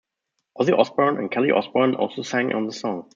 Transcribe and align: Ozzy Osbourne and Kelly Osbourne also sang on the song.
Ozzy 0.57 0.73
Osbourne 0.75 1.19
and 1.19 1.29
Kelly 1.31 1.51
Osbourne 1.51 1.93
also 1.93 2.23
sang 2.23 2.51
on 2.55 2.65
the 2.65 2.73
song. 2.73 3.05